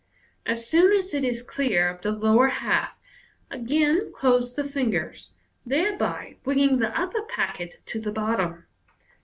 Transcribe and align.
As 0.47 0.67
soon 0.67 0.93
as 0.97 1.13
it 1.13 1.23
is 1.23 1.43
clear 1.43 1.87
of 1.87 2.01
the 2.01 2.09
lower 2.11 2.47
half, 2.47 2.95
again 3.51 4.11
close 4.11 4.51
the 4.55 4.63
fingers, 4.63 5.33
thereby 5.63 6.37
bringing 6.43 6.79
the 6.79 6.89
upper 6.99 7.21
packet 7.27 7.75
to 7.85 7.99
the 7.99 8.11
bottom. 8.11 8.65